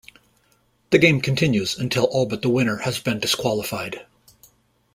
The 0.89 0.97
game 0.97 1.21
continues 1.21 1.77
until 1.77 2.05
all 2.05 2.25
but 2.25 2.41
the 2.41 2.49
winner 2.49 2.77
has 2.77 2.99
been 2.99 3.19
disqualified. 3.19 4.03